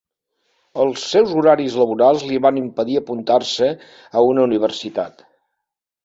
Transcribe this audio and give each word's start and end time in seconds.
Els 0.83 1.01
seus 1.09 1.33
horaris 1.41 1.75
laborals 1.81 2.23
li 2.29 2.39
van 2.45 2.57
impedir 2.61 2.95
apuntar-se 3.01 3.67
a 4.21 4.25
una 4.31 4.47
universitat. 4.49 5.21